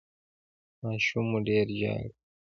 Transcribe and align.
ماشوم 0.83 1.25
مو 1.31 1.39
ډیر 1.47 1.67
ژاړي؟ 1.79 2.09